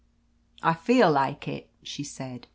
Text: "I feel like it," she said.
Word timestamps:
"I 0.63 0.73
feel 0.73 1.11
like 1.11 1.47
it," 1.47 1.69
she 1.83 2.03
said. 2.03 2.47